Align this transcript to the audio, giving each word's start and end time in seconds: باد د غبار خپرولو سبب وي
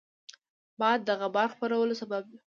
باد 0.79 0.99
د 1.07 1.09
غبار 1.21 1.47
خپرولو 1.53 1.93
سبب 2.01 2.21
وي 2.29 2.37